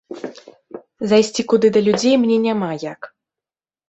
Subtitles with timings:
[1.11, 3.01] Зайсці куды да людзей мне няма як.